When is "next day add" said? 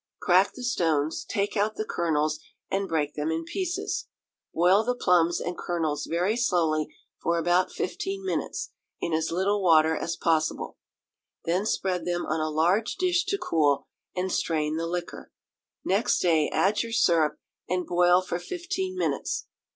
15.85-16.81